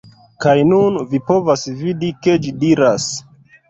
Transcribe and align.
Kaj 0.45 0.55
nun, 0.69 0.97
vi 1.13 1.21
povas 1.29 1.69
vidi, 1.85 2.13
ke 2.25 2.39
ĝi 2.43 2.59
diras 2.67 3.13